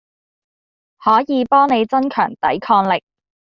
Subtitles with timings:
[0.97, 3.03] 可以幫你增強抵抗力